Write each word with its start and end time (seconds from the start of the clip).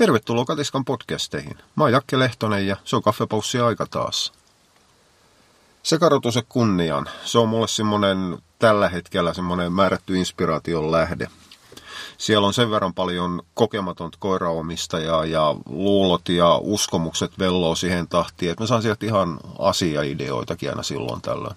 Tervetuloa 0.00 0.44
Katiskan 0.44 0.84
podcasteihin. 0.84 1.58
Mä 1.76 1.84
oon 1.84 1.92
Jakke 1.92 2.18
Lehtonen 2.18 2.66
ja 2.66 2.76
se 2.84 2.96
on 2.96 3.02
kaffepaussi 3.02 3.60
aika 3.60 3.86
taas. 3.86 4.32
Sekarotus 5.82 6.38
kunniaan. 6.48 7.08
Se 7.24 7.38
on 7.38 7.48
mulle 7.48 7.68
semmonen 7.68 8.38
tällä 8.58 8.88
hetkellä 8.88 9.34
semmonen 9.34 9.72
määrätty 9.72 10.16
inspiraation 10.16 10.92
lähde. 10.92 11.28
Siellä 12.18 12.46
on 12.46 12.54
sen 12.54 12.70
verran 12.70 12.94
paljon 12.94 13.42
kokematonta 13.54 14.18
koiraomistajaa 14.20 15.24
ja 15.24 15.54
luulot 15.68 16.28
ja 16.28 16.56
uskomukset 16.56 17.38
velloo 17.38 17.74
siihen 17.74 18.08
tahtiin, 18.08 18.52
että 18.52 18.62
mä 18.62 18.68
saan 18.68 18.82
sieltä 18.82 19.06
ihan 19.06 19.40
asiaideoitakin 19.58 20.70
aina 20.70 20.82
silloin 20.82 21.22
tällöin 21.22 21.56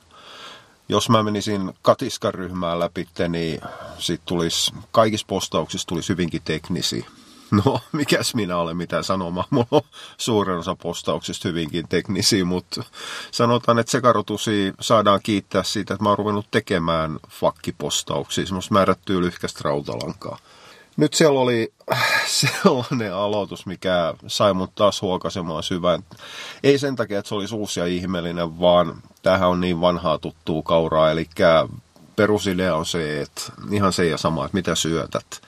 jos 0.89 1.09
mä 1.09 1.23
menisin 1.23 1.73
katiskan 1.81 2.33
ryhmään 2.33 2.79
läpi, 2.79 3.07
niin 3.29 3.61
sit 3.97 4.21
tulisi, 4.25 4.73
kaikissa 4.91 5.27
postauksissa 5.27 5.87
tulisi 5.87 6.09
hyvinkin 6.09 6.41
teknisiä. 6.45 7.05
No, 7.65 7.79
mikäs 7.91 8.35
minä 8.35 8.57
olen 8.57 8.77
mitään 8.77 9.03
sanomaan. 9.03 9.47
Mulla 9.49 9.67
on 9.71 9.81
suurin 10.17 10.57
osa 10.57 10.75
postauksista 10.75 11.47
hyvinkin 11.47 11.87
teknisiä, 11.87 12.45
mutta 12.45 12.83
sanotaan, 13.31 13.79
että 13.79 13.91
sekarotusi 13.91 14.73
saadaan 14.79 15.19
kiittää 15.23 15.63
siitä, 15.63 15.93
että 15.93 16.03
mä 16.03 16.09
oon 16.09 16.17
ruvennut 16.17 16.51
tekemään 16.51 17.19
fakkipostauksia, 17.29 18.45
semmoista 18.45 18.73
määrättyä 18.73 19.19
lyhkästä 19.19 19.59
rautalankaa. 19.63 20.37
Nyt 20.97 21.13
siellä 21.13 21.39
oli 21.39 21.73
sellainen 22.25 23.15
aloitus, 23.15 23.65
mikä 23.65 24.13
sai 24.27 24.53
mut 24.53 24.75
taas 24.75 25.01
huokasemaan 25.01 25.63
syvään. 25.63 26.03
Ei 26.63 26.77
sen 26.77 26.95
takia, 26.95 27.19
että 27.19 27.29
se 27.29 27.35
olisi 27.35 27.55
uusi 27.55 27.79
ja 27.79 27.85
ihmeellinen, 27.85 28.59
vaan 28.59 28.95
tämähän 29.21 29.49
on 29.49 29.61
niin 29.61 29.81
vanhaa 29.81 30.17
tuttuu 30.17 30.63
kauraa. 30.63 31.11
Eli 31.11 31.29
perusidea 32.15 32.75
on 32.75 32.85
se, 32.85 33.21
että 33.21 33.41
ihan 33.71 33.93
se 33.93 34.05
ja 34.05 34.17
sama, 34.17 34.45
että 34.45 34.57
mitä 34.57 34.75
syötät. 34.75 35.41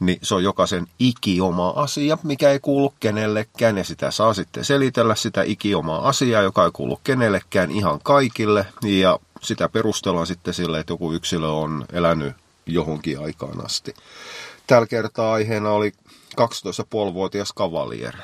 Niin 0.00 0.18
se 0.22 0.34
on 0.34 0.44
jokaisen 0.44 0.86
ikioma 0.98 1.68
asia, 1.68 2.18
mikä 2.22 2.50
ei 2.50 2.60
kuulu 2.60 2.94
kenellekään. 3.00 3.78
Ja 3.78 3.84
sitä 3.84 4.10
saa 4.10 4.34
sitten 4.34 4.64
selitellä 4.64 5.14
sitä 5.14 5.42
ikiomaa 5.42 6.08
asiaa, 6.08 6.42
joka 6.42 6.64
ei 6.64 6.70
kuulu 6.72 7.00
kenellekään 7.04 7.70
ihan 7.70 8.00
kaikille. 8.02 8.66
Ja 8.82 9.18
sitä 9.42 9.68
perustellaan 9.68 10.26
sitten 10.26 10.54
sille, 10.54 10.80
että 10.80 10.92
joku 10.92 11.12
yksilö 11.12 11.48
on 11.48 11.84
elänyt 11.92 12.34
johonkin 12.66 13.20
aikaan 13.20 13.64
asti. 13.64 13.94
Tällä 14.66 14.86
kertaa 14.86 15.32
aiheena 15.32 15.70
oli 15.70 15.92
12,5-vuotias 16.40 17.52
kavalier, 17.52 18.14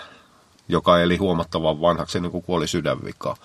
joka 0.68 1.00
eli 1.00 1.16
huomattavan 1.16 1.80
vanhaksi 1.80 2.18
ennen 2.18 2.30
kuin 2.32 2.44
kuoli 2.44 2.68
sydänvika. 2.68 3.36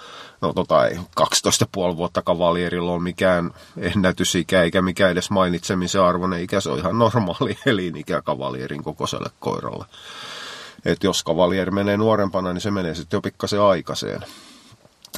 No 0.41 0.53
tota 0.53 0.87
ei, 0.87 0.95
12,5 0.95 1.97
vuotta 1.97 2.21
kavalierilla 2.21 2.91
on 2.91 3.03
mikään 3.03 3.51
ennätysikä 3.77 4.63
eikä 4.63 4.81
mikään 4.81 5.11
edes 5.11 5.29
mainitsemisen 5.29 6.01
arvoinen 6.01 6.43
ikä. 6.43 6.61
Se 6.61 6.69
on 6.69 6.79
ihan 6.79 6.99
normaali 6.99 7.57
elinikä 7.65 8.21
kavalierin 8.21 8.83
kokoiselle 8.83 9.29
koiralle. 9.39 9.85
Et 10.85 11.03
jos 11.03 11.23
kavalieri 11.23 11.71
menee 11.71 11.97
nuorempana, 11.97 12.53
niin 12.53 12.61
se 12.61 12.71
menee 12.71 12.95
sitten 12.95 13.17
jo 13.17 13.21
pikkasen 13.21 13.61
aikaiseen. 13.61 14.21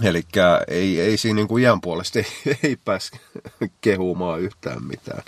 Eli 0.02 0.24
ei, 0.68 1.02
ei 1.02 1.18
siinä 1.18 1.36
niin 1.36 1.48
kuin 1.48 1.64
iän 1.64 1.82
puolesta 1.82 2.20
ei, 2.20 2.26
ei 2.64 2.76
pääs 2.86 3.12
kehumaan 3.82 4.42
yhtään 4.42 4.84
mitään. 4.84 5.24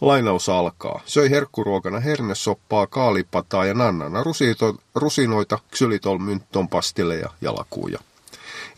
Lainaus 0.00 0.48
alkaa. 0.48 1.00
Söi 1.06 1.30
herkkuruokana 1.30 2.00
hernesoppaa, 2.00 2.86
kaalipataa 2.86 3.66
ja 3.66 3.74
nannana 3.74 4.22
rusito, 4.22 4.76
rusinoita, 4.94 5.58
ksylitol, 5.70 6.18
myntton, 6.18 6.68
pastilleja 6.68 7.30
ja 7.40 7.54
lakuja. 7.54 7.98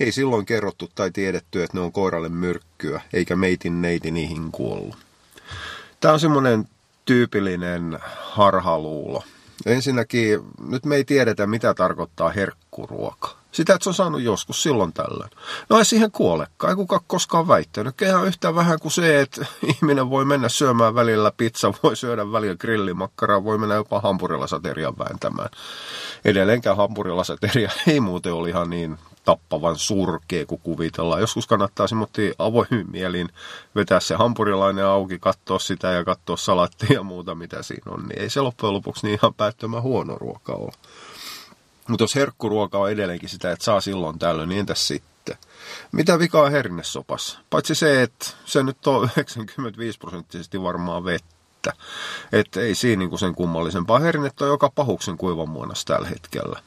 Ei 0.01 0.12
silloin 0.12 0.47
kerrottu 0.47 0.91
tai 0.95 1.11
tiedetty, 1.11 1.62
että 1.62 1.77
ne 1.77 1.81
on 1.81 1.92
koiralle 1.92 2.29
myrkkyä, 2.29 3.01
eikä 3.12 3.37
meitin 3.37 3.83
neiti 3.83 4.11
niihin 4.11 4.53
kuollut. 4.53 4.97
Tämä 6.01 6.14
on 6.14 6.20
semmoinen 6.20 6.69
tyypillinen 7.05 7.98
harhaluulo. 8.23 9.23
Ensinnäkin, 9.67 10.41
nyt 10.69 10.84
me 10.84 10.97
ei 10.97 11.05
tiedetä, 11.05 11.47
mitä 11.47 11.75
tarkoittaa 11.75 12.29
herkkuruoka. 12.31 13.37
Sitä, 13.56 13.74
että 13.74 13.84
se 13.84 13.90
on 13.90 13.94
saanut 13.94 14.22
joskus 14.22 14.62
silloin 14.62 14.92
tällöin. 14.92 15.30
No 15.68 15.78
ei 15.78 15.84
siihen 15.84 16.10
kuolekaan, 16.10 16.70
ei 16.70 16.76
kukaan 16.76 17.00
koskaan 17.06 17.48
väittänyt. 17.48 18.02
Ihan 18.02 18.26
yhtä 18.26 18.55
vähän 18.55 18.80
kuin 18.80 18.92
se, 18.92 19.20
että 19.20 19.46
ihminen 19.74 20.11
voi 20.11 20.24
mennä 20.24 20.48
syömään 20.48 20.94
välillä 20.94 21.33
pizza, 21.36 21.72
voi 21.83 21.96
syödä 21.96 22.33
välillä 22.33 22.56
grillimakkaraa, 22.56 23.45
voi 23.45 23.58
mennä 23.58 23.74
jopa 23.74 24.00
hampurilasaterian 24.00 24.98
vääntämään. 24.98 25.48
Edelleenkään 26.24 26.77
hampurilasateria 26.77 27.70
ei 27.86 28.00
muuten 28.00 28.33
ole 28.33 28.48
ihan 28.48 28.70
niin 28.70 28.98
tappavan 29.24 29.77
surkea, 29.77 30.46
kun 30.46 30.61
kuvitellaan. 30.61 31.20
Joskus 31.20 31.46
kannattaa 31.46 31.86
semmoinen 31.86 32.34
avoimin 32.39 32.90
mielin 32.90 33.28
vetää 33.74 34.00
se 34.00 34.14
hampurilainen 34.14 34.84
auki, 34.84 35.18
katsoa 35.18 35.58
sitä 35.58 35.92
ja 35.92 36.05
katsoa 36.05 36.36
salattia 36.36 36.92
ja 36.92 37.02
muuta, 37.02 37.34
mitä 37.34 37.62
siinä 37.62 37.92
on. 37.92 38.02
Niin 38.02 38.22
ei 38.22 38.30
se 38.30 38.40
loppujen 38.40 38.74
lopuksi 38.74 39.06
niin 39.06 39.18
ihan 39.22 39.34
päättömän 39.34 39.83
huono 39.83 40.14
ruoka 40.14 40.52
ole. 40.52 40.72
Mutta 41.89 42.05
jos 42.05 42.14
herkkuruoka 42.14 42.79
on 42.79 42.91
edelleenkin 42.91 43.29
sitä, 43.29 43.52
että 43.52 43.64
saa 43.64 43.80
silloin 43.80 44.19
tällöin, 44.19 44.48
niin 44.48 44.61
entäs 44.61 44.89
sitten? 44.89 45.36
Mitä 45.92 46.19
vikaa 46.19 46.51
hernesopassa? 46.51 47.39
Paitsi 47.51 47.74
se, 47.74 48.02
että 48.02 48.27
se 48.45 48.63
nyt 48.63 48.86
on 48.86 49.02
95 49.17 49.98
prosenttisesti 49.98 50.63
varmaan 50.63 51.05
vettä. 51.05 51.73
Että 52.33 52.61
ei 52.61 52.75
siinä 52.75 53.01
niinku 53.01 53.19
sen 53.19 53.35
kummallisempaa. 53.35 53.98
Hernettä 53.98 54.45
on 54.45 54.51
joka 54.51 54.70
pahuksen 54.75 55.17
kuivan 55.17 55.48
muodossa 55.48 55.86
tällä 55.86 56.08
hetkellä. 56.08 56.61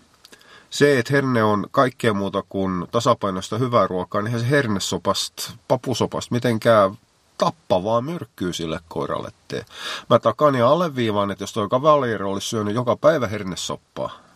Se, 0.69 0.99
että 0.99 1.13
herne 1.13 1.43
on 1.43 1.67
kaikkea 1.71 2.13
muuta 2.13 2.43
kuin 2.49 2.87
tasapainoista 2.91 3.57
hyvää 3.57 3.87
ruokaa, 3.87 4.21
niin 4.21 4.39
se 4.39 4.49
hernesopasta, 4.49 5.51
papusopasta 5.67 6.33
mitenkään 6.33 6.97
tappavaa 7.37 8.01
myrkkyy 8.01 8.53
sille 8.53 8.79
koiralle 8.87 9.31
tee. 9.47 9.65
Mä 10.09 10.19
takan 10.19 10.55
ja 10.55 10.69
alleviivaan, 10.69 11.31
että 11.31 11.43
jos 11.43 11.53
toi 11.53 11.69
kavalieri 11.69 12.23
olisi 12.23 12.47
syönyt 12.47 12.75
joka 12.75 12.95
päivä 12.95 13.27
hernesoppaa, 13.27 14.28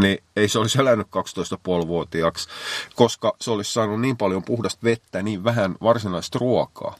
niin 0.00 0.18
ei 0.36 0.48
se 0.48 0.58
olisi 0.58 0.80
elänyt 0.80 1.06
12,5-vuotiaaksi, 1.06 2.48
koska 2.94 3.36
se 3.40 3.50
olisi 3.50 3.72
saanut 3.72 4.00
niin 4.00 4.16
paljon 4.16 4.42
puhdasta 4.42 4.84
vettä, 4.84 5.22
niin 5.22 5.44
vähän 5.44 5.76
varsinaista 5.82 6.38
ruokaa. 6.38 6.94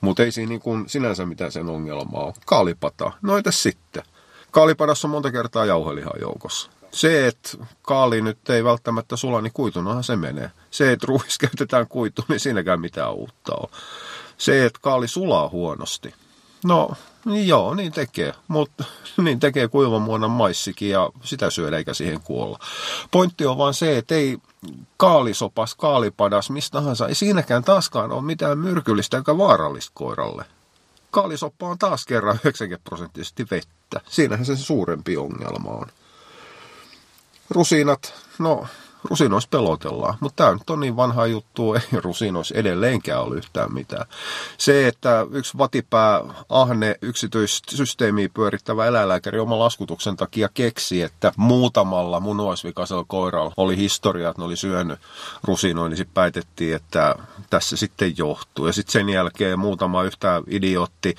Mutta 0.00 0.22
ei 0.22 0.32
siinä 0.32 0.48
niin 0.48 0.60
kuin 0.60 0.88
sinänsä 0.88 1.26
mitään 1.26 1.52
sen 1.52 1.68
ongelmaa 1.68 2.24
ole. 2.24 2.34
Kaalipata, 2.46 3.12
no 3.22 3.36
entäs 3.36 3.62
sitten? 3.62 4.02
Kaalipadassa 4.50 5.08
on 5.08 5.10
monta 5.10 5.32
kertaa 5.32 5.64
jauhelihan 5.64 6.20
joukossa. 6.20 6.70
Se, 6.90 7.26
että 7.26 7.50
kaali 7.82 8.20
nyt 8.20 8.50
ei 8.50 8.64
välttämättä 8.64 9.16
sula, 9.16 9.40
niin 9.40 9.52
kuitunahan 9.52 10.04
se 10.04 10.16
menee. 10.16 10.50
Se, 10.70 10.92
että 10.92 11.06
ruuhis 11.06 11.38
käytetään 11.48 11.88
kuitu, 11.88 12.24
niin 12.28 12.40
siinäkään 12.40 12.80
mitään 12.80 13.14
uutta 13.14 13.54
on. 13.54 13.68
Se, 14.38 14.66
että 14.66 14.78
kaali 14.82 15.08
sulaa 15.08 15.48
huonosti. 15.48 16.14
No, 16.64 16.90
niin 17.24 17.48
joo, 17.48 17.74
niin 17.74 17.92
tekee. 17.92 18.32
Mutta 18.48 18.84
niin 19.24 19.40
tekee 19.40 19.68
kuivan 19.68 20.02
muonan 20.02 20.30
maissikin 20.30 20.90
ja 20.90 21.10
sitä 21.22 21.50
syödä 21.50 21.78
eikä 21.78 21.94
siihen 21.94 22.20
kuolla. 22.20 22.58
Pointti 23.10 23.46
on 23.46 23.58
vaan 23.58 23.74
se, 23.74 23.98
että 23.98 24.14
ei 24.14 24.38
kaalisopas, 24.96 25.74
kaalipadas, 25.74 26.50
mistä 26.50 26.78
tahansa, 26.78 27.08
ei 27.08 27.14
siinäkään 27.14 27.64
taaskaan 27.64 28.12
ole 28.12 28.22
mitään 28.22 28.58
myrkyllistä 28.58 29.16
eikä 29.16 29.38
vaarallista 29.38 29.90
koiralle. 29.94 30.44
Kaalisoppa 31.10 31.68
on 31.68 31.78
taas 31.78 32.06
kerran 32.06 32.38
90 32.44 32.84
prosenttisesti 32.84 33.46
vettä. 33.50 34.00
Siinähän 34.08 34.46
se 34.46 34.56
suurempi 34.56 35.16
ongelma 35.16 35.70
on. 35.70 35.86
Rusinat, 37.50 38.14
no 38.38 38.66
rusinoissa 39.04 39.48
pelotellaan, 39.50 40.14
mutta 40.20 40.44
tämä 40.44 40.52
nyt 40.52 40.70
on 40.70 40.80
niin 40.80 40.96
vanha 40.96 41.26
juttu, 41.26 41.74
ei 41.74 41.80
rusinoissa 41.92 42.54
edelleenkään 42.54 43.22
ole 43.22 43.36
yhtään 43.36 43.74
mitään. 43.74 44.06
Se, 44.58 44.88
että 44.88 45.26
yksi 45.30 45.58
vatipää 45.58 46.20
ahne 46.48 46.96
yksityissysteemiä 47.02 48.28
pyörittävä 48.34 48.86
eläinlääkäri 48.86 49.38
oma 49.38 49.58
laskutuksen 49.58 50.16
takia 50.16 50.48
keksi, 50.54 51.02
että 51.02 51.32
muutamalla 51.36 52.20
munuaisvikaisella 52.20 53.04
koiralla 53.08 53.54
oli 53.56 53.76
historia, 53.76 54.28
että 54.28 54.42
ne 54.42 54.46
oli 54.46 54.56
syönyt 54.56 54.98
rusinoin, 55.44 55.90
niin 55.90 55.96
sitten 55.96 56.14
päätettiin, 56.14 56.76
että 56.76 57.14
tässä 57.50 57.76
sitten 57.76 58.14
johtuu. 58.18 58.66
Ja 58.66 58.72
sitten 58.72 58.92
sen 58.92 59.08
jälkeen 59.08 59.58
muutama 59.58 60.02
yhtä 60.02 60.42
idiootti 60.46 61.14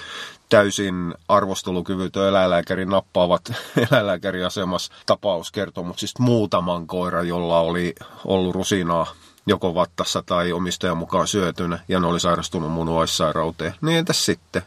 täysin 0.50 1.13
arvostelukyvytön 1.28 2.28
eläinlääkäri 2.28 2.85
nappaavat 2.85 3.53
eläinlääkäriasemassa 3.91 4.94
tapauskertomuksista 5.06 6.23
muutaman 6.23 6.87
koiran, 6.87 7.28
jolla 7.28 7.59
oli 7.59 7.96
ollut 8.25 8.55
rusinaa 8.55 9.08
joko 9.47 9.75
vattassa 9.75 10.23
tai 10.25 10.52
omistajan 10.52 10.97
mukaan 10.97 11.28
syötynä 11.28 11.79
ja 11.87 11.99
ne 11.99 12.08
oli 12.08 12.20
sairastunut 12.20 12.72
munuaissairauteen. 12.72 13.75
Niin 13.81 13.97
entäs 13.97 14.25
sitten? 14.25 14.61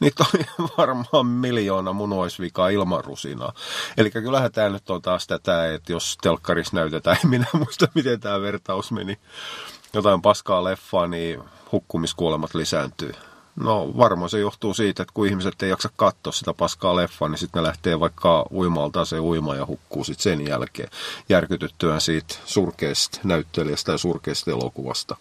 Niitä 0.00 0.24
oli 0.34 0.44
varmaan 0.78 1.26
miljoona 1.26 1.92
munuaisvikaa 1.92 2.68
ilman 2.68 3.04
rusinaa. 3.04 3.52
Eli 3.96 4.10
kyllähän 4.10 4.52
tämä 4.52 4.68
nyt 4.68 4.90
on 4.90 5.02
taas 5.02 5.26
tätä, 5.26 5.74
että 5.74 5.92
jos 5.92 6.18
telkkarissa 6.22 6.76
näytetään, 6.76 7.16
en 7.24 7.30
minä 7.30 7.46
muista 7.52 7.88
miten 7.94 8.20
tämä 8.20 8.40
vertaus 8.40 8.92
meni, 8.92 9.18
jotain 9.92 10.22
paskaa 10.22 10.64
leffaa, 10.64 11.06
niin 11.06 11.42
hukkumiskuolemat 11.72 12.54
lisääntyy. 12.54 13.14
No 13.56 13.92
varmaan 13.96 14.30
se 14.30 14.38
johtuu 14.38 14.74
siitä, 14.74 15.02
että 15.02 15.14
kun 15.14 15.26
ihmiset 15.26 15.62
ei 15.62 15.70
jaksa 15.70 15.88
katsoa 15.96 16.32
sitä 16.32 16.54
paskaa 16.54 16.96
leffaa, 16.96 17.28
niin 17.28 17.38
sitten 17.38 17.62
ne 17.62 17.68
lähtee 17.68 18.00
vaikka 18.00 18.46
uimaltaan 18.52 19.06
se 19.06 19.20
uima 19.20 19.54
ja 19.54 19.66
hukkuu 19.66 20.04
sitten 20.04 20.22
sen 20.22 20.46
jälkeen 20.46 20.90
järkytyttyään 21.28 22.00
siitä 22.00 22.34
surkeasta 22.44 23.20
näyttelijästä 23.24 23.92
ja 23.92 23.98
surkeasta 23.98 24.50
elokuvasta. 24.50 25.16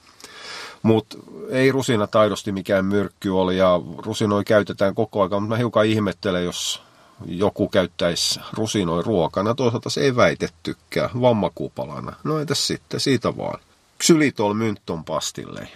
Mutta 0.84 1.18
ei 1.50 1.72
rusina 1.72 2.08
taidosti 2.08 2.52
mikään 2.52 2.86
myrkky 2.86 3.30
oli 3.30 3.58
ja 3.58 3.80
rusinoi 3.98 4.44
käytetään 4.44 4.96
koko 4.96 5.22
ajan, 5.22 5.42
mutta 5.42 5.56
mä 5.56 5.58
hiukan 5.58 5.86
ihmettelen, 5.86 6.46
jos 6.46 6.82
joku 7.26 7.70
käyttäisi 7.70 8.40
rusinoi 8.54 9.04
ruokana, 9.04 9.56
toisaalta 9.56 9.90
se 9.90 10.02
ei 10.02 10.16
väitettykään, 10.16 11.10
vammakupalana. 11.22 12.14
No 12.24 12.40
entäs 12.40 12.68
sitten, 12.68 13.00
siitä 13.00 13.38
vaan. 13.38 13.60
Xylitol 14.04 14.54
myntton 14.54 15.06
pastille. 15.06 15.68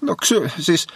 No 0.00 0.16
ksy, 0.16 0.50
siis 0.58 0.86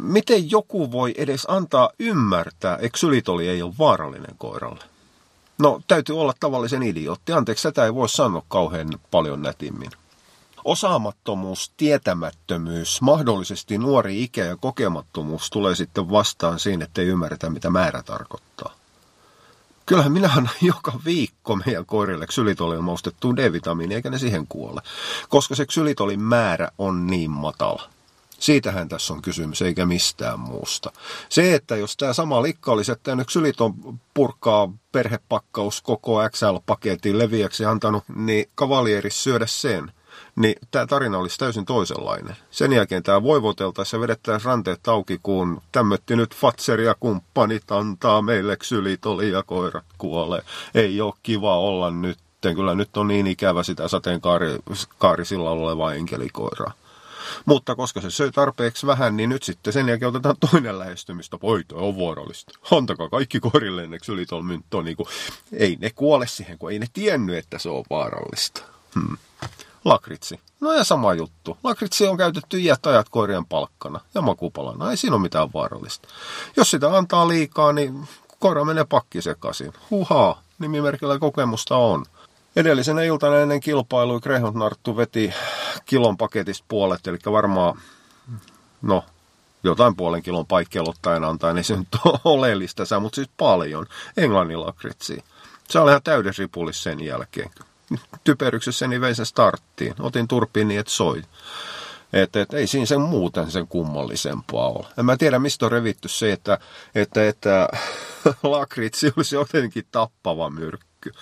miten 0.00 0.50
joku 0.50 0.92
voi 0.92 1.14
edes 1.16 1.44
antaa 1.48 1.90
ymmärtää, 1.98 2.78
että 2.82 2.98
xylitoli 2.98 3.48
ei 3.48 3.62
ole 3.62 3.74
vaarallinen 3.78 4.36
koiralle? 4.38 4.84
No, 5.58 5.80
täytyy 5.88 6.20
olla 6.20 6.34
tavallisen 6.40 6.82
idiootti. 6.82 7.32
Anteeksi, 7.32 7.62
tätä 7.62 7.84
ei 7.84 7.94
voi 7.94 8.08
sanoa 8.08 8.42
kauhean 8.48 8.88
paljon 9.10 9.42
nätimmin. 9.42 9.90
Osaamattomuus, 10.64 11.72
tietämättömyys, 11.76 13.02
mahdollisesti 13.02 13.78
nuori 13.78 14.22
ikä 14.22 14.44
ja 14.44 14.56
kokemattomuus 14.56 15.50
tulee 15.50 15.74
sitten 15.74 16.10
vastaan 16.10 16.58
siinä, 16.58 16.84
että 16.84 17.00
ei 17.00 17.06
ymmärretä, 17.06 17.50
mitä 17.50 17.70
määrä 17.70 18.02
tarkoittaa. 18.02 18.74
Kyllähän 19.86 20.12
minä 20.12 20.28
annan 20.28 20.54
joka 20.72 20.92
viikko 21.04 21.56
meidän 21.56 21.86
koirille 21.86 22.26
ksylitolin 22.26 22.84
maustettuun 22.84 23.36
D-vitamiini, 23.36 23.94
eikä 23.94 24.10
ne 24.10 24.18
siihen 24.18 24.46
kuole. 24.48 24.80
Koska 25.28 25.54
se 25.54 25.66
ksylitolin 25.66 26.20
määrä 26.20 26.68
on 26.78 27.06
niin 27.06 27.30
matala. 27.30 27.95
Siitähän 28.40 28.88
tässä 28.88 29.14
on 29.14 29.22
kysymys, 29.22 29.62
eikä 29.62 29.86
mistään 29.86 30.40
muusta. 30.40 30.92
Se, 31.28 31.54
että 31.54 31.76
jos 31.76 31.96
tämä 31.96 32.12
sama 32.12 32.42
likka 32.42 32.72
olisi 32.72 32.90
jättänyt 32.90 33.26
ksyliton 33.26 33.74
purkaa 34.14 34.72
perhepakkaus 34.92 35.82
koko 35.82 36.28
XL-paketin 36.28 37.18
leviäksi 37.18 37.64
antanut, 37.64 38.04
niin 38.14 38.44
kavalieris 38.54 39.22
syödä 39.22 39.46
sen, 39.46 39.92
niin 40.36 40.54
tämä 40.70 40.86
tarina 40.86 41.18
olisi 41.18 41.38
täysin 41.38 41.64
toisenlainen. 41.64 42.36
Sen 42.50 42.72
jälkeen 42.72 43.02
tämä 43.02 43.22
voivoteltaisiin 43.22 43.98
ja 43.98 44.02
vedettäisiin 44.02 44.46
ranteet 44.46 44.88
auki, 44.88 45.20
kun 45.22 45.62
tämmötti 45.72 46.16
nyt 46.16 46.34
Fatser 46.34 46.80
ja 46.80 46.94
kumppanit 47.00 47.72
antaa 47.72 48.22
meille 48.22 48.56
ksylitoli 48.56 49.30
ja 49.30 49.42
koirat 49.42 49.84
kuolee. 49.98 50.42
Ei 50.74 51.00
ole 51.00 51.14
kiva 51.22 51.58
olla 51.58 51.90
nyt. 51.90 52.18
Kyllä 52.40 52.74
nyt 52.74 52.96
on 52.96 53.08
niin 53.08 53.26
ikävä 53.26 53.62
sitä 53.62 53.88
sateenkaarisilla 53.88 55.50
olevaa 55.50 55.94
enkelikoiraa. 55.94 56.72
Mutta 57.44 57.74
koska 57.74 58.00
se 58.00 58.10
söi 58.10 58.30
tarpeeksi 58.30 58.86
vähän, 58.86 59.16
niin 59.16 59.30
nyt 59.30 59.42
sitten 59.42 59.72
sen 59.72 59.88
jälkeen 59.88 60.08
otetaan 60.08 60.36
toinen 60.50 60.78
lähestymistä. 60.78 61.38
Voi, 61.42 61.64
on 61.72 61.94
vuorollista. 61.94 62.52
Antakaa 62.70 63.08
kaikki 63.08 63.40
korille 63.40 63.84
ennen 63.84 64.00
ylitol 64.08 64.42
mynttoon. 64.42 64.84
Niin 64.84 64.96
kuin, 64.96 65.06
ei 65.52 65.76
ne 65.80 65.90
kuole 65.90 66.26
siihen, 66.26 66.58
kun 66.58 66.72
ei 66.72 66.78
ne 66.78 66.86
tiennyt, 66.92 67.36
että 67.36 67.58
se 67.58 67.68
on 67.68 67.84
vaarallista. 67.90 68.62
Hmm. 68.94 69.16
Lakritsi. 69.84 70.40
No 70.60 70.72
ja 70.72 70.84
sama 70.84 71.14
juttu. 71.14 71.58
Lakritsi 71.64 72.06
on 72.06 72.16
käytetty 72.16 72.60
iät 72.60 72.86
ajat 72.86 73.08
koirien 73.08 73.46
palkkana 73.46 74.00
ja 74.14 74.20
makupalana. 74.20 74.90
Ei 74.90 74.96
siinä 74.96 75.16
ole 75.16 75.22
mitään 75.22 75.52
vaarallista. 75.54 76.08
Jos 76.56 76.70
sitä 76.70 76.96
antaa 76.96 77.28
liikaa, 77.28 77.72
niin 77.72 78.08
koira 78.38 78.64
menee 78.64 78.84
pakki 78.84 79.22
sekaisin. 79.22 79.72
Huhaa, 79.90 80.42
nimimerkillä 80.58 81.18
kokemusta 81.18 81.76
on. 81.76 82.04
Edellisenä 82.56 83.02
iltana 83.02 83.40
ennen 83.40 83.60
kilpailua 83.60 84.20
Greyhound 84.20 84.56
Narttu 84.56 84.96
veti 84.96 85.32
kilon 85.84 86.16
paketista 86.16 86.64
puolet, 86.68 87.06
eli 87.06 87.18
varmaan, 87.26 87.78
no, 88.82 89.04
jotain 89.64 89.96
puolen 89.96 90.22
kilon 90.22 90.46
paikkeelottaen 90.46 91.24
antaa, 91.24 91.52
niin 91.52 91.64
se 91.64 91.76
nyt 91.76 91.88
on 92.04 92.18
oleellista, 92.24 93.00
mutta 93.00 93.16
siis 93.16 93.30
paljon 93.36 93.86
englannin 94.16 94.60
lakritsia. 94.60 95.22
Se 95.68 95.78
oli 95.78 95.90
ihan 95.90 96.02
täydessä 96.02 96.42
ripulissa 96.42 96.82
sen 96.82 97.04
jälkeen. 97.04 97.50
Typeryksessä 98.24 98.86
niin 98.86 99.00
vein 99.00 99.14
sen 99.14 99.26
starttiin. 99.26 99.94
Otin 100.00 100.28
turpiin 100.28 100.68
niin, 100.68 100.80
että 100.80 100.92
soi. 100.92 101.22
Että 102.12 102.40
et, 102.40 102.54
ei 102.54 102.66
siinä 102.66 102.86
sen 102.86 103.00
muuten 103.00 103.50
sen 103.50 103.66
kummallisempaa 103.66 104.68
ole. 104.68 104.86
En 104.98 105.04
mä 105.04 105.16
tiedä, 105.16 105.38
mistä 105.38 105.66
on 105.66 105.72
revitty 105.72 106.08
se, 106.08 106.32
että, 106.32 106.58
että, 106.94 107.28
että 107.28 107.68
lakritsi 108.42 109.12
olisi 109.16 109.34
jotenkin 109.34 109.86
tappava 109.90 110.50
myrkky. 110.50 111.12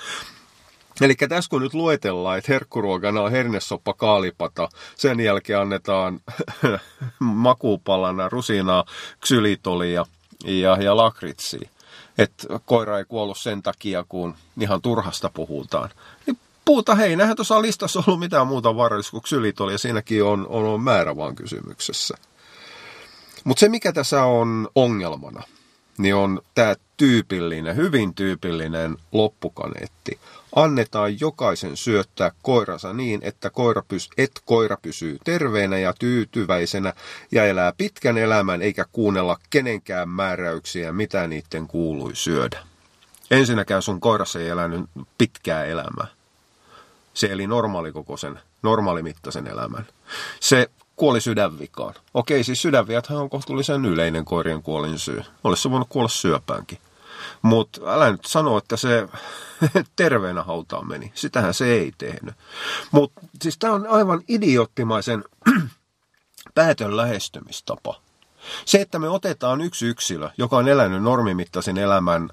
Eli 1.00 1.14
tässä 1.14 1.50
kun 1.50 1.62
nyt 1.62 1.74
luetellaan, 1.74 2.38
että 2.38 2.52
herkkuruokana 2.52 3.20
on 3.20 3.30
hernesoppa, 3.30 3.94
kaalipata, 3.94 4.68
sen 4.96 5.20
jälkeen 5.20 5.60
annetaan 5.60 6.20
makupalana 7.18 8.28
rusinaa, 8.28 8.84
ksylitolia 9.20 10.06
ja, 10.44 10.76
ja 10.82 10.96
lakritsia. 10.96 11.68
Että 12.18 12.60
koira 12.64 12.98
ei 12.98 13.04
kuollut 13.04 13.38
sen 13.38 13.62
takia, 13.62 14.04
kun 14.08 14.34
ihan 14.60 14.82
turhasta 14.82 15.30
puhutaan. 15.34 15.90
Niin 16.26 16.38
puuta 16.64 16.94
hei, 16.94 17.16
nähän 17.16 17.36
tuossa 17.36 17.62
listassa 17.62 18.02
ollut 18.06 18.20
mitään 18.20 18.46
muuta 18.46 18.76
vaarallista 18.76 19.10
kuin 19.10 19.22
ksylitoli, 19.22 19.72
ja 19.72 19.78
siinäkin 19.78 20.24
on, 20.24 20.46
on, 20.48 20.64
on 20.64 20.82
määrä 20.82 21.16
vaan 21.16 21.34
kysymyksessä. 21.34 22.14
Mutta 23.44 23.60
se, 23.60 23.68
mikä 23.68 23.92
tässä 23.92 24.24
on 24.24 24.68
ongelmana, 24.74 25.42
niin 25.98 26.14
on 26.14 26.40
tämä 26.54 26.74
tyypillinen, 26.96 27.76
hyvin 27.76 28.14
tyypillinen 28.14 28.96
loppukaneetti 29.12 30.18
annetaan 30.54 31.20
jokaisen 31.20 31.76
syöttää 31.76 32.32
koiransa 32.42 32.92
niin, 32.92 33.20
että 33.22 33.50
koira 33.50 33.82
pys, 33.88 34.10
et 34.18 34.32
koira 34.44 34.76
pysyy 34.82 35.18
terveenä 35.24 35.78
ja 35.78 35.94
tyytyväisenä 35.98 36.92
ja 37.32 37.44
elää 37.44 37.72
pitkän 37.76 38.18
elämän 38.18 38.62
eikä 38.62 38.84
kuunnella 38.92 39.38
kenenkään 39.50 40.08
määräyksiä, 40.08 40.92
mitä 40.92 41.26
niiden 41.26 41.66
kuului 41.66 42.16
syödä. 42.16 42.58
Ensinnäkään 43.30 43.82
sun 43.82 44.00
koirassa 44.00 44.40
ei 44.40 44.48
elänyt 44.48 44.80
pitkää 45.18 45.64
elämää. 45.64 46.06
Se 47.14 47.26
eli 47.26 47.46
normaalikokoisen, 47.46 48.40
normaalimittaisen 48.62 49.46
elämän. 49.46 49.86
Se 50.40 50.70
kuoli 51.04 51.20
sydänvikaan. 51.20 51.94
Okei, 52.14 52.44
siis 52.44 52.62
sydänviathan 52.62 53.16
on 53.16 53.30
kohtuullisen 53.30 53.84
yleinen 53.84 54.24
koirien 54.24 54.62
kuolin 54.62 54.98
syy. 54.98 55.22
Olisi 55.44 55.62
se 55.62 55.70
voinut 55.70 55.88
kuolla 55.88 56.08
syöpäänkin. 56.08 56.78
Mutta 57.42 57.80
älä 57.94 58.10
nyt 58.10 58.24
sano, 58.24 58.58
että 58.58 58.76
se 58.76 59.08
terveenä 59.96 60.42
hautaan 60.42 60.88
meni. 60.88 61.12
Sitähän 61.14 61.54
se 61.54 61.66
ei 61.66 61.92
tehnyt. 61.98 62.34
Mutta 62.90 63.20
siis 63.42 63.58
tämä 63.58 63.72
on 63.72 63.86
aivan 63.86 64.20
idioottimaisen 64.28 65.24
päätön 66.54 66.96
lähestymistapa. 66.96 68.00
Se, 68.64 68.80
että 68.80 68.98
me 68.98 69.08
otetaan 69.08 69.60
yksi 69.60 69.86
yksilö, 69.86 70.30
joka 70.38 70.56
on 70.56 70.68
elänyt 70.68 71.02
normimittaisen 71.02 71.78
elämän 71.78 72.30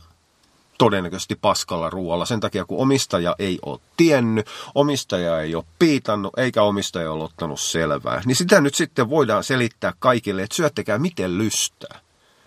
todennäköisesti 0.81 1.36
paskalla 1.36 1.89
ruoalla 1.89 2.25
sen 2.25 2.39
takia, 2.39 2.66
kun 2.66 2.81
omistaja 2.81 3.36
ei 3.39 3.60
ole 3.66 3.80
tiennyt, 3.98 4.48
omistaja 4.75 5.42
ei 5.42 5.56
ole 5.56 5.63
piitannut, 5.80 6.33
eikä 6.38 6.63
omistaja 6.63 7.12
ole 7.12 7.24
ottanut 7.24 7.60
selvää. 7.60 8.22
Niin 8.25 8.36
sitä 8.36 8.62
nyt 8.62 8.75
sitten 8.75 9.10
voidaan 9.10 9.44
selittää 9.44 9.94
kaikille, 10.00 10.44
että 10.44 10.56
syöttekää 10.56 10.98
miten 10.98 11.38
lystää. 11.38 12.00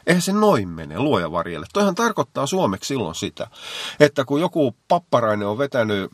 Eihän 0.07 0.23
se 0.23 0.33
noin 0.33 0.69
mene, 0.69 0.99
luoja 0.99 1.33
varjelle. 1.33 1.67
Toihan 1.73 1.95
tarkoittaa 1.95 2.47
suomeksi 2.47 2.89
silloin 2.89 3.15
sitä, 3.15 3.47
että 4.01 4.25
kun 4.25 4.41
joku 4.41 4.77
papparainen 4.89 5.49
on 5.49 5.59
vetänyt 5.59 6.13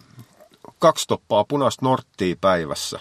kaksi 0.78 1.04
toppaa 1.08 1.44
punaista 1.44 1.84
norttia 1.86 2.36
päivässä, 2.40 3.00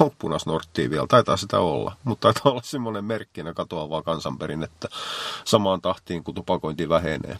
on 0.00 0.10
punaista 0.18 0.50
norttia 0.50 0.90
vielä, 0.90 1.06
taitaa 1.06 1.36
sitä 1.36 1.58
olla, 1.58 1.96
mutta 2.04 2.32
taitaa 2.32 2.52
olla 2.52 2.62
semmoinen 2.64 3.04
merkkinä 3.04 3.54
katoavaa 3.54 4.02
kansanperinnettä 4.02 4.88
samaan 5.44 5.80
tahtiin, 5.80 6.24
kun 6.24 6.34
tupakointi 6.34 6.88
vähenee. 6.88 7.38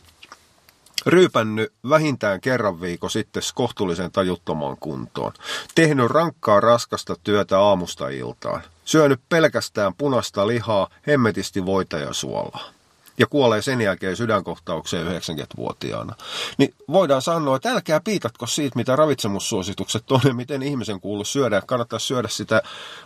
Ryypännyt 1.06 1.72
vähintään 1.88 2.40
kerran 2.40 2.80
viikko 2.80 3.08
sitten 3.08 3.42
kohtuullisen 3.54 4.12
tajuttomaan 4.12 4.76
kuntoon. 4.80 5.32
Tehnyt 5.74 6.10
rankkaa 6.10 6.60
raskasta 6.60 7.16
työtä 7.24 7.60
aamusta 7.60 8.08
iltaan 8.08 8.62
syönyt 8.84 9.20
pelkästään 9.28 9.94
punasta 9.94 10.46
lihaa, 10.46 10.88
hemmetisti 11.06 11.66
voita 11.66 11.98
ja 11.98 12.12
suolaa 12.12 12.74
ja 13.18 13.26
kuolee 13.26 13.62
sen 13.62 13.80
jälkeen 13.80 14.16
sydänkohtaukseen 14.16 15.06
90-vuotiaana, 15.06 16.14
niin 16.58 16.74
voidaan 16.88 17.22
sanoa, 17.22 17.56
että 17.56 17.70
älkää 17.70 18.00
piitatko 18.00 18.46
siitä, 18.46 18.76
mitä 18.76 18.96
ravitsemussuositukset 18.96 20.12
on 20.12 20.20
ja 20.24 20.34
miten 20.34 20.62
ihmisen 20.62 21.00
kuuluu 21.00 21.24
syödä. 21.24 21.62
Kannattaa 21.66 21.98
syödä 21.98 22.28
sitä 22.28 22.62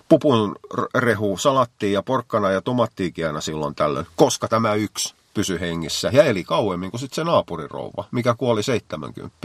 pupun 0.08 0.56
rehu, 0.94 1.36
salattia 1.36 1.92
ja 1.92 2.02
porkkana 2.02 2.50
ja 2.50 2.60
tomattiikiana 2.60 3.40
silloin 3.40 3.74
tällöin, 3.74 4.06
koska 4.16 4.48
tämä 4.48 4.74
yksi 4.74 5.14
pysy 5.38 5.60
hengissä 5.60 6.10
ja 6.12 6.24
eli 6.24 6.44
kauemmin 6.44 6.90
kuin 6.90 7.00
sitten 7.00 7.14
se 7.14 7.24
naapurirouva, 7.24 8.04
mikä 8.10 8.34
kuoli 8.34 8.62
70 8.62 9.36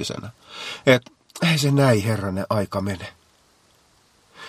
Et 0.86 1.12
ei 1.52 1.58
se 1.58 1.72
näin 1.72 2.04
herranen 2.04 2.46
aika 2.50 2.82
mene. 2.82 3.08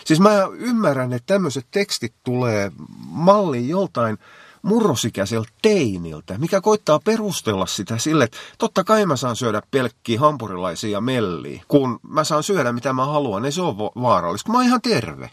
Siis 0.04 0.20
mä 0.20 0.30
ymmärrän, 0.52 1.12
että 1.12 1.34
tämmöiset 1.34 1.66
tekstit 1.70 2.14
tulee 2.24 2.72
malliin 3.06 3.68
joltain 3.68 4.18
murrosikäiseltä 4.62 5.48
teiniltä, 5.62 6.38
mikä 6.38 6.60
koittaa 6.60 6.98
perustella 6.98 7.66
sitä 7.66 7.98
sille, 7.98 8.24
että 8.24 8.38
totta 8.58 8.84
kai 8.84 9.06
mä 9.06 9.16
saan 9.16 9.36
syödä 9.36 9.62
pelkkiä 9.70 10.20
hampurilaisia 10.20 11.00
melliä, 11.00 11.62
kun 11.68 12.00
mä 12.02 12.24
saan 12.24 12.42
syödä 12.42 12.72
mitä 12.72 12.92
mä 12.92 13.06
haluan, 13.06 13.42
niin 13.42 13.52
se 13.52 13.62
on 13.62 13.76
vaarallista, 13.78 14.52
mä 14.52 14.58
oon 14.58 14.66
ihan 14.66 14.82
terve. 14.82 15.30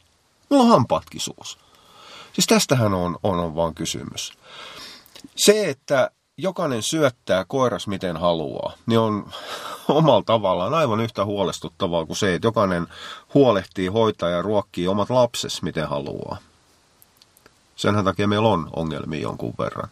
Mulla 0.50 0.63
on 0.63 0.70
hampaatkin 0.70 1.22
suus. 1.22 1.58
Siis 2.34 2.48
tästähän 2.48 2.94
on, 2.94 3.18
on, 3.24 3.39
on 3.39 3.56
vaan 3.56 3.75
kysymys. 3.75 4.34
Se, 5.36 5.70
että 5.70 6.12
jokainen 6.38 6.84
syöttää 6.84 7.46
koiras 7.48 7.88
miten 7.88 8.18
haluaa, 8.18 8.74
niin 8.86 9.00
on 9.00 9.32
omalla 9.88 10.24
tavallaan 10.26 10.74
aivan 10.74 11.00
yhtä 11.00 11.26
huolestuttavaa 11.26 12.06
kuin 12.06 12.18
se, 12.18 12.36
että 12.36 12.48
jokainen 12.48 12.88
huolehtii, 13.34 13.88
hoitaa 13.88 14.30
ja 14.30 14.42
ruokkii 14.42 14.88
omat 14.88 15.10
lapses 15.10 15.62
miten 15.62 15.90
haluaa. 15.90 16.38
Senhän 17.76 18.06
takia 18.06 18.28
meillä 18.28 18.48
on 18.48 18.70
ongelmia 18.76 19.22
jonkun 19.22 19.54
verran. 19.60 19.90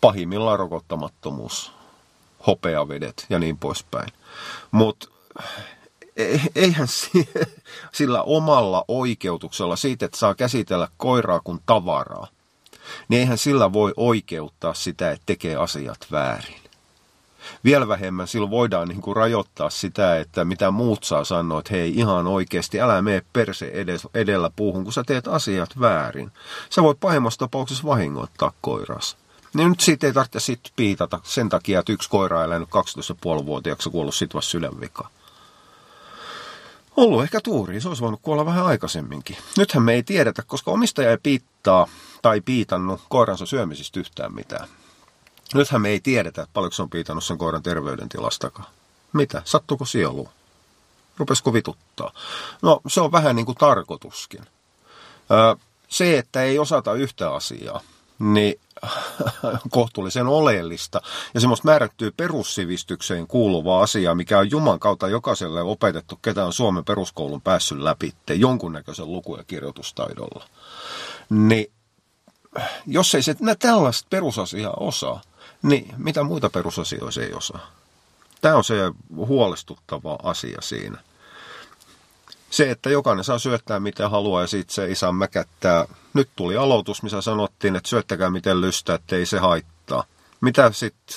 Pahimmillaan 0.00 0.58
rokottamattomuus 0.58 1.72
hopeavedet 2.46 3.26
ja 3.30 3.38
niin 3.38 3.58
poispäin. 3.58 4.08
Mutta 4.70 5.08
e-, 6.16 6.38
eihän 6.54 6.88
sillä 7.92 8.22
omalla 8.22 8.84
oikeutuksella 8.88 9.76
siitä, 9.76 10.06
että 10.06 10.18
saa 10.18 10.34
käsitellä 10.34 10.88
koiraa 10.96 11.40
kuin 11.44 11.60
tavaraa, 11.66 12.26
niin 13.08 13.20
eihän 13.20 13.38
sillä 13.38 13.72
voi 13.72 13.92
oikeuttaa 13.96 14.74
sitä, 14.74 15.10
että 15.10 15.22
tekee 15.26 15.56
asiat 15.56 16.06
väärin. 16.12 16.62
Vielä 17.64 17.88
vähemmän 17.88 18.28
silloin 18.28 18.50
voidaan 18.50 18.88
niin 18.88 19.02
kuin 19.02 19.16
rajoittaa 19.16 19.70
sitä, 19.70 20.18
että 20.18 20.44
mitä 20.44 20.70
muut 20.70 21.04
saa 21.04 21.24
sanoa, 21.24 21.58
että 21.58 21.74
hei 21.74 21.98
ihan 21.98 22.26
oikeasti, 22.26 22.80
älä 22.80 23.02
mene 23.02 23.22
perse 23.32 23.72
edellä 24.14 24.50
puuhun, 24.56 24.84
kun 24.84 24.92
sä 24.92 25.04
teet 25.06 25.28
asiat 25.28 25.80
väärin. 25.80 26.32
Sä 26.70 26.82
voit 26.82 27.00
pahimmassa 27.00 27.38
tapauksessa 27.38 27.84
vahingoittaa 27.84 28.52
koiras. 28.60 29.16
Niin 29.54 29.68
nyt 29.68 29.80
siitä 29.80 30.06
ei 30.06 30.12
tarvitse 30.12 30.40
sitten 30.40 30.72
piitata 30.76 31.20
sen 31.22 31.48
takia, 31.48 31.80
että 31.80 31.92
yksi 31.92 32.10
koira 32.10 32.38
on 32.38 32.44
elänyt 32.44 32.68
12,5-vuotiaaksi 32.68 33.90
kuollut 33.90 34.14
sit 34.14 34.34
vasta 34.34 34.50
sydänvika. 34.50 35.08
Ollut 36.96 37.22
ehkä 37.22 37.40
tuuri, 37.44 37.80
se 37.80 37.88
olisi 37.88 38.02
voinut 38.02 38.20
kuolla 38.22 38.46
vähän 38.46 38.66
aikaisemminkin. 38.66 39.36
Nythän 39.58 39.82
me 39.82 39.94
ei 39.94 40.02
tiedetä, 40.02 40.42
koska 40.46 40.70
omistaja 40.70 41.10
ei 41.10 41.18
piittaa 41.22 41.86
tai 42.22 42.40
piitannut 42.40 43.00
koiransa 43.08 43.46
syömisistä 43.46 44.00
yhtään 44.00 44.34
mitään. 44.34 44.68
Nythän 45.54 45.82
me 45.82 45.88
ei 45.88 46.00
tiedetä, 46.00 46.42
että 46.42 46.52
paljonko 46.52 46.74
se 46.74 46.82
on 46.82 46.90
piitannut 46.90 47.24
sen 47.24 47.38
koiran 47.38 47.62
terveydentilastakaan. 47.62 48.68
Mitä? 49.12 49.42
Sattuuko 49.44 49.84
sielu? 49.84 50.28
Rupesko 51.18 51.52
vituttaa? 51.52 52.12
No, 52.62 52.80
se 52.88 53.00
on 53.00 53.12
vähän 53.12 53.36
niin 53.36 53.46
kuin 53.46 53.58
tarkoituskin. 53.58 54.42
se, 55.88 56.18
että 56.18 56.42
ei 56.42 56.58
osata 56.58 56.94
yhtä 56.94 57.34
asiaa, 57.34 57.80
niin 58.22 58.60
kohtuullisen 59.70 60.26
oleellista 60.26 61.00
ja 61.34 61.40
semmoista 61.40 61.68
määrättyä 61.68 62.10
perussivistykseen 62.16 63.26
kuuluvaa 63.26 63.82
asiaa, 63.82 64.14
mikä 64.14 64.38
on 64.38 64.50
Juman 64.50 64.80
kautta 64.80 65.08
jokaiselle 65.08 65.62
opetettu, 65.62 66.18
ketä 66.22 66.44
on 66.44 66.52
Suomen 66.52 66.84
peruskoulun 66.84 67.40
päässyt 67.40 67.78
läpi 67.78 68.14
jonkunnäköisen 68.34 69.12
luku- 69.12 69.36
ja 69.36 69.44
kirjoitustaidolla. 69.44 70.44
Niin 71.30 71.72
jos 72.86 73.14
ei 73.14 73.22
se 73.22 73.36
tällaista 73.58 74.06
perusasiaa 74.10 74.74
osaa, 74.80 75.20
niin 75.62 75.94
mitä 75.96 76.22
muita 76.22 76.50
perusasioita 76.50 77.10
se 77.10 77.24
ei 77.24 77.32
osaa? 77.32 77.70
Tämä 78.40 78.56
on 78.56 78.64
se 78.64 78.74
huolestuttava 79.16 80.18
asia 80.22 80.60
siinä. 80.60 80.98
Se, 82.52 82.70
että 82.70 82.90
jokainen 82.90 83.24
saa 83.24 83.38
syöttää 83.38 83.80
mitä 83.80 84.08
haluaa 84.08 84.40
ja 84.40 84.46
sitten 84.46 84.74
se 84.74 84.90
isä 84.90 85.12
mäkättää. 85.12 85.86
Nyt 86.14 86.28
tuli 86.36 86.56
aloitus, 86.56 87.02
missä 87.02 87.20
sanottiin, 87.20 87.76
että 87.76 87.88
syöttäkää 87.88 88.30
miten 88.30 88.60
lystää, 88.60 88.94
ettei 88.94 89.26
se 89.26 89.38
haittaa. 89.38 90.04
Mitä 90.40 90.72
sitten, 90.72 91.16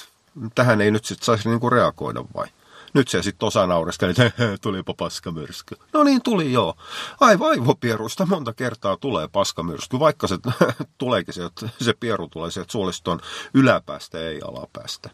tähän 0.56 0.82
ei 0.82 0.92
nyt 0.92 1.06
sitten 1.06 1.26
saisi 1.26 1.50
niinku 1.50 1.70
reagoida 1.70 2.24
vai? 2.36 2.48
Nyt 2.94 3.08
se 3.08 3.24
sitten 3.24 3.48
osa 3.48 3.68
naureskeli, 3.68 4.12
että 4.12 4.32
tulipa 4.62 4.94
paskamyrsky. 4.94 5.76
No 5.94 6.04
niin, 6.04 6.22
tuli 6.22 6.54
joo. 6.54 6.76
Aivan 7.20 7.50
aivopierusta 7.50 8.26
monta 8.26 8.54
kertaa 8.54 8.98
tulee 8.98 9.28
paskamyrsky, 9.28 10.00
vaikka 10.00 10.28
se 10.28 10.38
tuleekin 10.98 11.34
se, 11.34 11.42
se 11.82 11.94
pieru 12.00 12.28
tulee 12.28 12.52
sieltä 12.52 12.72
suoliston 12.72 13.20
yläpäästä, 13.54 14.20
ei 14.20 14.42
alapäästä. 14.42 15.10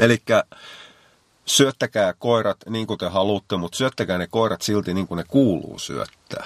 Eli 0.00 0.22
syöttäkää 1.48 2.14
koirat 2.18 2.56
niin 2.68 2.86
kuin 2.86 2.98
te 2.98 3.08
haluatte, 3.08 3.56
mutta 3.56 3.78
syöttäkää 3.78 4.18
ne 4.18 4.26
koirat 4.26 4.62
silti 4.62 4.94
niin 4.94 5.06
kuin 5.06 5.18
ne 5.18 5.24
kuuluu 5.28 5.78
syöttää. 5.78 6.44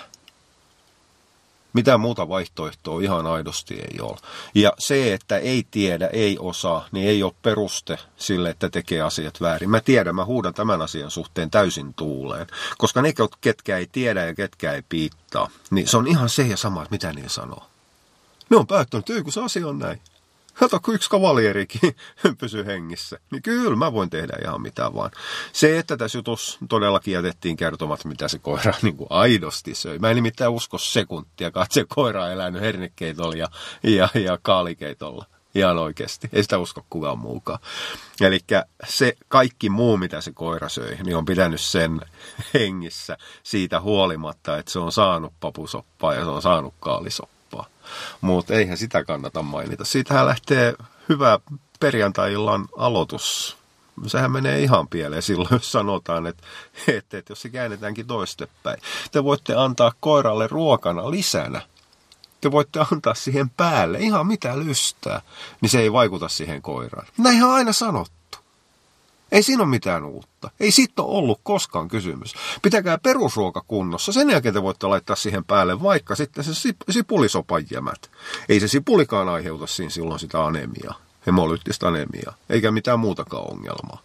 Mitään 1.73 2.01
muuta 2.01 2.29
vaihtoehtoa 2.29 3.01
ihan 3.01 3.27
aidosti 3.27 3.75
ei 3.75 4.01
ole. 4.01 4.19
Ja 4.55 4.73
se, 4.79 5.15
että 5.15 5.39
ei 5.39 5.67
tiedä, 5.71 6.07
ei 6.07 6.37
osaa, 6.41 6.89
niin 6.93 7.09
ei 7.09 7.23
ole 7.23 7.33
peruste 7.43 7.99
sille, 8.17 8.51
että 8.51 8.71
tekee 8.71 9.01
asiat 9.01 9.41
väärin. 9.41 9.71
Mä 9.71 9.81
tiedän, 9.81 10.15
mä 10.15 10.25
huudan 10.25 10.55
tämän 10.55 10.83
asian 10.83 11.11
suhteen 11.11 11.51
täysin 11.51 11.95
tuuleen. 11.95 12.47
Koska 12.79 13.03
ne, 13.03 13.15
ketkä 13.41 13.77
ei 13.79 13.89
tiedä 13.93 14.27
ja 14.27 14.35
ketkä 14.35 14.73
ei 14.73 14.83
piittaa, 14.89 15.51
niin 15.71 15.89
se 15.89 15.97
on 15.97 16.07
ihan 16.07 16.29
se 16.29 16.43
ja 16.43 16.57
sama, 16.57 16.87
mitä 16.91 17.13
ne 17.13 17.29
sanoo. 17.29 17.67
Ne 18.51 18.57
on 18.57 18.67
päättänyt, 18.67 19.11
että 19.11 19.23
kun 19.23 19.33
se 19.33 19.41
asia 19.41 19.69
on 19.69 19.79
näin. 19.79 20.01
Kato, 20.55 20.81
kun 20.81 20.95
yksi 20.95 21.11
kavalierikin 21.11 21.97
pysyy 22.41 22.67
hengissä. 22.67 23.19
Niin 23.31 23.43
kyllä 23.43 23.77
mä 23.77 23.93
voin 23.93 24.11
tehdä 24.11 24.37
ihan 24.45 24.63
mitä 24.63 24.95
vaan. 24.95 25.11
Se, 25.53 25.79
että 25.79 25.97
tässä 25.97 26.19
jutussa 26.19 26.59
todellakin 26.69 27.15
jätettiin 27.15 27.57
kertomat, 27.57 28.05
mitä 28.05 28.29
se 28.29 28.39
koira 28.39 28.73
niin 28.83 28.97
kuin 28.97 29.07
aidosti 29.11 29.75
söi. 29.75 29.99
Mä 29.99 30.11
en 30.11 30.17
nimittäin 30.17 30.51
usko 30.51 30.79
sekuntia, 30.79 31.49
että 31.49 31.67
se 31.71 31.85
koira 31.89 32.25
on 32.25 32.33
elänyt 32.33 32.63
hernekeitolla 32.63 33.35
ja, 33.35 33.49
ja, 33.83 34.09
ja 34.15 34.39
kaalikeitolla. 34.43 35.27
Ihan 35.55 35.79
oikeasti. 35.79 36.29
Ei 36.33 36.43
sitä 36.43 36.59
usko 36.59 36.85
kukaan 36.91 37.19
muukaan. 37.19 37.59
Eli 38.21 38.39
se 38.89 39.17
kaikki 39.29 39.71
muu, 39.71 39.97
mitä 39.97 40.21
se 40.21 40.33
koira 40.33 40.69
söi, 40.69 40.97
niin 41.05 41.17
on 41.17 41.25
pitänyt 41.25 41.61
sen 41.61 42.01
hengissä 42.55 43.17
siitä 43.43 43.81
huolimatta, 43.81 44.59
että 44.59 44.73
se 44.73 44.79
on 44.79 44.93
saanut 44.93 45.33
papusoppaa 45.41 46.15
ja 46.15 46.25
se 46.25 46.31
on 46.31 46.43
saanut 46.43 46.75
kaalisoppaa. 46.81 47.32
Mutta 48.21 48.55
eihän 48.55 48.77
sitä 48.77 49.05
kannata 49.05 49.43
mainita. 49.43 49.85
Siitähän 49.85 50.27
lähtee 50.27 50.75
hyvä 51.09 51.39
perjantai-illan 51.81 52.69
aloitus. 52.77 53.57
Sehän 54.07 54.33
menee 54.33 54.61
ihan 54.61 54.89
pieleen 54.89 55.23
silloin, 55.23 55.49
jos 55.51 55.73
sanotaan, 55.73 56.27
että, 56.27 56.43
että, 56.89 57.19
että 57.19 57.33
jos 57.33 57.43
se 57.43 57.49
käännetäänkin 57.49 58.07
toistepäin. 58.07 58.79
Te 59.13 59.25
voitte 59.25 59.55
antaa 59.55 59.93
koiralle 60.01 60.47
ruokana 60.47 61.11
lisänä. 61.11 61.63
Te 62.41 62.53
voitte 62.53 62.81
antaa 62.93 63.15
siihen 63.15 63.51
päälle 63.51 63.99
ihan 63.99 64.27
mitä 64.27 64.59
lystää, 64.59 65.23
niin 65.61 65.71
se 65.71 65.81
ei 65.81 65.93
vaikuta 65.93 66.29
siihen 66.29 66.63
koiraan. 66.63 67.07
Näinhän 67.19 67.49
on 67.49 67.55
aina 67.55 67.73
sanottu. 67.73 68.22
Ei 69.33 69.43
siinä 69.43 69.63
ole 69.63 69.71
mitään 69.71 70.05
uutta. 70.05 70.51
Ei 70.61 70.71
siitä 70.71 71.03
ole 71.03 71.19
ollut 71.19 71.41
koskaan 71.43 71.89
kysymys. 71.89 72.35
Pitäkää 72.63 72.99
perusruoka 72.99 73.65
kunnossa. 73.69 74.13
Sen 74.13 74.31
jälkeen 74.31 74.55
te 74.55 74.63
voitte 74.63 74.87
laittaa 74.87 75.17
siihen 75.17 75.45
päälle 75.45 75.83
vaikka 75.83 76.15
sitten 76.15 76.45
se 76.45 76.75
sipulisopan 76.91 77.65
jämät. 77.71 78.11
Ei 78.49 78.61
se 78.61 78.69
sipulikaan 78.69 79.29
aiheuta 79.29 79.67
siinä 79.67 79.91
silloin 79.91 80.21
sitä 80.21 80.45
anemiaa, 80.45 80.95
hemolyyttistä 81.27 81.89
anemiaa, 81.89 82.35
eikä 82.49 82.71
mitään 82.71 83.01
muutakaan 83.01 83.53
ongelmaa. 83.53 84.03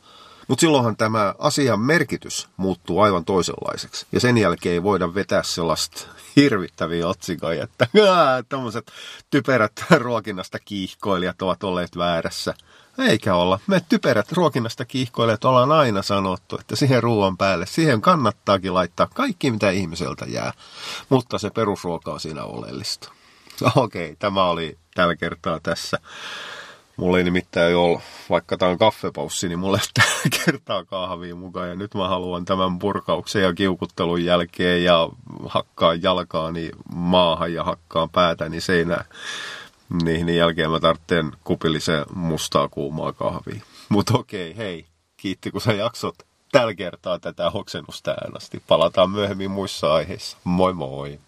Mutta 0.48 0.62
silloinhan 0.62 0.98
tämä 0.98 1.36
asian 1.40 1.80
merkitys 1.80 2.48
muuttuu 2.58 3.00
aivan 3.00 3.26
toisenlaiseksi. 3.26 4.06
Ja 4.12 4.20
sen 4.20 4.38
jälkeen 4.38 4.74
ei 4.74 4.84
voida 4.84 5.14
vetää 5.14 5.44
sellaista 5.44 6.08
hirvittäviä 6.36 7.08
otsikoja, 7.08 7.64
että 7.64 7.88
tämmöiset 8.50 8.92
typerät 9.30 9.72
ruokinnasta 9.98 10.60
kiihkoilijat 10.60 11.42
ovat 11.42 11.64
olleet 11.64 11.98
väärässä– 11.98 12.54
eikä 12.98 13.36
olla. 13.36 13.60
Me 13.68 13.82
typerät 13.90 14.32
ruokinnasta 14.32 14.86
kiihkoilijat 14.86 15.46
ollaan 15.46 15.72
aina 15.72 16.02
sanottu, 16.02 16.58
että 16.60 16.76
siihen 16.76 17.04
ruoan 17.04 17.38
päälle, 17.38 17.66
siihen 17.66 18.02
kannattaakin 18.02 18.74
laittaa 18.74 19.08
kaikki, 19.14 19.52
mitä 19.52 19.70
ihmiseltä 19.70 20.26
jää. 20.26 20.54
Mutta 21.10 21.38
se 21.38 21.50
perusruoka 21.50 22.12
on 22.12 22.20
siinä 22.20 22.44
oleellista. 22.44 23.12
Okei, 23.76 24.06
okay, 24.06 24.16
tämä 24.20 24.44
oli 24.44 24.78
tällä 24.96 25.16
kertaa 25.16 25.60
tässä. 25.64 25.98
Mulla 26.98 27.18
ei 27.18 27.24
nimittäin 27.24 27.76
ole, 27.76 28.02
vaikka 28.30 28.58
tämä 28.58 28.72
on 28.72 28.78
kaffepaussi, 28.78 29.48
niin 29.48 29.60
mulle 29.60 29.80
tällä 29.94 30.44
kertaa 30.46 30.86
kahvia 30.86 31.36
mukaan. 31.36 31.70
Ja 31.70 31.76
nyt 31.76 31.94
mä 31.94 32.08
haluan 32.08 32.46
tämän 32.46 32.80
purkauksen 32.80 33.42
ja 33.42 33.54
kiukuttelun 33.54 34.26
jälkeen 34.26 34.84
ja 34.84 35.10
hakkaan 35.46 36.04
jalkaani 36.04 36.70
maahan 36.96 37.54
ja 37.54 37.64
hakkaan 37.64 38.10
päätäni 38.10 38.62
seinään 38.62 39.06
niin, 40.04 40.26
niin 40.26 40.38
jälkeen 40.38 40.72
mä 40.72 40.80
tarvitsen 40.80 41.32
kupillisen 41.44 42.06
mustaa 42.16 42.68
kuumaa 42.68 43.14
kahvia. 43.14 43.62
Mutta 43.90 44.18
okei, 44.18 44.58
hei, 44.58 44.86
kiitti 45.18 45.52
kun 45.52 45.62
sä 45.62 45.74
jaksot 45.74 46.16
tällä 46.52 46.74
kertaa 46.74 47.20
tätä 47.20 47.50
hoksennusta 47.50 48.16
asti. 48.36 48.64
Palataan 48.68 49.10
myöhemmin 49.10 49.52
muissa 49.52 49.94
aiheissa. 49.94 50.38
Moi 50.44 50.74
moi! 50.74 51.20